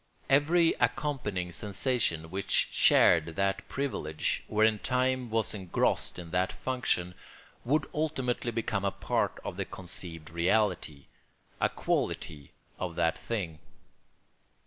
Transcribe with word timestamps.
Every 0.31 0.73
accompanying 0.79 1.51
sensation 1.51 2.31
which 2.31 2.69
shared 2.71 3.27
that 3.35 3.67
privilege, 3.69 4.43
or 4.49 4.63
in 4.65 4.79
time 4.79 5.29
was 5.29 5.53
engrossed 5.53 6.17
in 6.17 6.31
that 6.31 6.51
function, 6.51 7.13
would 7.63 7.87
ultimately 7.93 8.49
become 8.49 8.83
a 8.83 8.89
part 8.89 9.39
of 9.45 9.57
that 9.57 9.69
conceived 9.69 10.31
reality, 10.31 11.05
a 11.59 11.69
quality 11.69 12.49
of 12.79 12.95
that 12.95 13.15
thing. 13.15 13.59